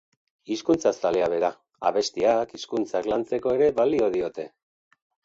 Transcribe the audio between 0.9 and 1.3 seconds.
zalea